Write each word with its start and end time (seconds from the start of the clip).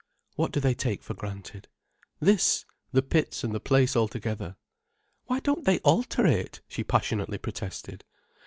"What 0.35 0.51
do 0.51 0.59
they 0.59 0.73
take 0.73 1.03
for 1.03 1.13
granted?" 1.13 1.67
"This—the 2.19 3.03
pits 3.03 3.43
and 3.43 3.53
the 3.53 3.59
place 3.59 3.95
altogether." 3.95 4.55
"Why 5.27 5.39
don't 5.41 5.63
they 5.63 5.77
alter 5.81 6.25
it?" 6.25 6.59
she 6.67 6.83
passionately 6.83 7.37
protested. 7.37 8.03